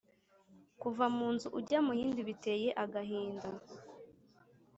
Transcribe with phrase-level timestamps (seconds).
[0.81, 3.49] Kuva mu nzu ujya mu yindi biteye agahinda!